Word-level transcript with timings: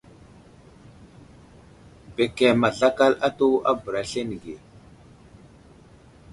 Bəkəm 2.15 2.59
azlakal 2.69 3.13
atu 3.27 3.47
a 3.69 3.71
bəra 3.83 4.01
aslane 4.03 4.37
ge. 4.43 4.55